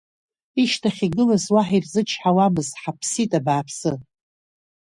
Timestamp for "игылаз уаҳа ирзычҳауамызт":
1.07-2.73